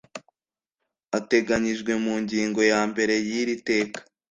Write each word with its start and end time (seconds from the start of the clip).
ateganyijwe 1.17 1.91
mu 2.03 2.13
ngingo 2.23 2.59
ya 2.71 2.81
mbere 2.89 3.15
y 3.27 3.29
iri 3.39 3.55
teka 3.67 3.99